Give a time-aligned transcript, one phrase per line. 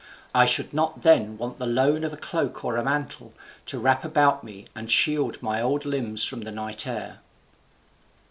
[0.33, 3.33] I should not then want the loan of a cloak or a mantle,
[3.67, 7.19] to wrap about me and shield my old limbs from the night air."